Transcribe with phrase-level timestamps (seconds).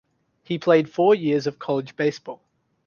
[0.41, 2.41] He played four years of college baseball.